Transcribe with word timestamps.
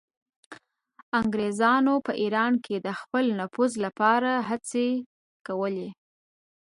انګریزانو 1.19 1.93
په 2.05 2.11
ایران 2.21 2.53
کې 2.65 2.75
د 2.85 2.87
خپل 2.99 3.25
نفوذ 3.39 3.71
لپاره 3.85 4.31
هڅې 4.49 4.87
کولې. 5.47 5.89